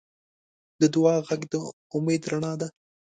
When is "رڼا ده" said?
2.31-2.67